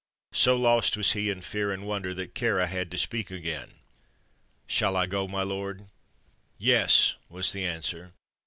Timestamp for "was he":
0.97-1.29